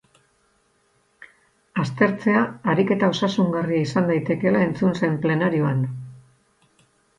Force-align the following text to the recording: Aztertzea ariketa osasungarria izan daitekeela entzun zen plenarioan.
Aztertzea 1.83 2.41
ariketa 2.73 3.11
osasungarria 3.17 3.85
izan 3.91 4.09
daitekeela 4.13 4.65
entzun 4.71 4.99
zen 5.05 5.23
plenarioan. 5.29 5.87